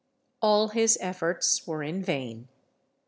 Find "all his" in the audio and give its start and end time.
0.41-0.97